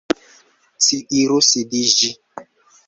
[0.85, 2.13] Ci iru sidiĝi.